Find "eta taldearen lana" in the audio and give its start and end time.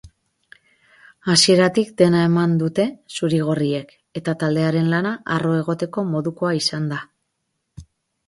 4.21-5.11